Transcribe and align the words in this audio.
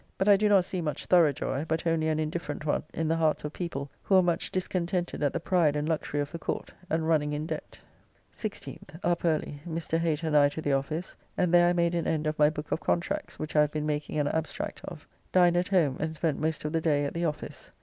But 0.17 0.27
I 0.27 0.35
do 0.35 0.49
not 0.49 0.65
see 0.65 0.81
much 0.81 1.05
thorough 1.05 1.31
joy, 1.31 1.63
but 1.67 1.85
only 1.85 2.07
an 2.07 2.17
indifferent 2.17 2.65
one, 2.65 2.81
in 2.91 3.07
the 3.07 3.17
hearts 3.17 3.43
of 3.43 3.53
people, 3.53 3.91
who 4.01 4.15
are 4.15 4.23
much 4.23 4.51
discontented 4.51 5.21
at 5.21 5.31
the 5.31 5.39
pride 5.39 5.75
and 5.75 5.87
luxury 5.87 6.19
of 6.19 6.31
the 6.31 6.39
Court, 6.39 6.73
and 6.89 7.07
running 7.07 7.33
in 7.33 7.45
debt. 7.45 7.79
16th. 8.33 8.99
Up 9.03 9.23
early, 9.23 9.61
Mr. 9.69 9.99
Hater 9.99 10.25
and 10.25 10.35
I 10.35 10.49
to 10.49 10.59
the 10.63 10.73
office, 10.73 11.15
and 11.37 11.53
there 11.53 11.67
I 11.67 11.73
made 11.73 11.93
an 11.93 12.07
end 12.07 12.25
of 12.25 12.39
my 12.39 12.49
book 12.49 12.71
of 12.71 12.79
contracts 12.79 13.37
which 13.37 13.55
I 13.55 13.61
have 13.61 13.71
been 13.71 13.85
making 13.85 14.17
an 14.17 14.27
abstract 14.27 14.81
of. 14.85 15.07
Dined 15.31 15.55
at 15.55 15.67
home, 15.67 15.97
and 15.99 16.15
spent 16.15 16.39
most 16.41 16.65
of 16.65 16.73
the 16.73 16.81
day 16.81 17.05
at 17.05 17.13
the 17.13 17.25
office. 17.25 17.69